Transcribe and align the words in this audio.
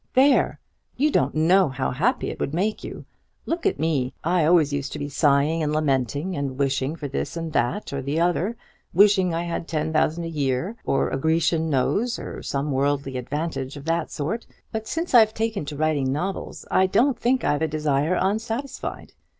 THERE! 0.15 0.59
You 0.97 1.11
don't 1.11 1.35
know 1.35 1.69
how 1.69 1.91
happy 1.91 2.31
it 2.31 2.39
would 2.39 2.55
make 2.55 2.83
you. 2.83 3.05
Look 3.45 3.67
at 3.67 3.77
me. 3.77 4.15
I 4.23 4.45
always 4.45 4.73
used 4.73 4.91
to 4.93 4.97
be 4.97 5.09
sighing 5.09 5.61
and 5.61 5.71
lamenting, 5.71 6.35
and 6.35 6.57
wishing 6.57 6.95
for 6.95 7.07
this, 7.07 7.37
that, 7.39 7.93
or 7.93 8.01
the 8.01 8.19
other: 8.19 8.57
wishing 8.95 9.31
I 9.31 9.43
had 9.43 9.67
ten 9.67 9.93
thousand 9.93 10.23
a 10.23 10.27
year, 10.27 10.75
or 10.83 11.09
a 11.11 11.19
Grecian 11.19 11.69
nose, 11.69 12.17
or 12.17 12.41
some 12.41 12.71
worldly 12.71 13.15
advantage 13.15 13.77
of 13.77 13.85
that 13.85 14.09
sort; 14.09 14.47
but 14.71 14.87
since 14.87 15.13
I've 15.13 15.35
taken 15.35 15.65
to 15.65 15.77
writing 15.77 16.11
novels, 16.11 16.65
I 16.71 16.87
don't 16.87 17.19
think 17.19 17.43
I've 17.43 17.61
a 17.61 17.67
desire 17.67 18.15
unsatisfied. 18.19 19.13